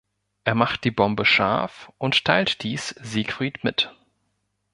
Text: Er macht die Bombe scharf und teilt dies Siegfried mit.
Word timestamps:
Er 0.45 0.55
macht 0.55 0.83
die 0.83 0.89
Bombe 0.89 1.25
scharf 1.25 1.91
und 1.99 2.25
teilt 2.25 2.63
dies 2.63 2.87
Siegfried 3.03 3.63
mit. 3.63 3.95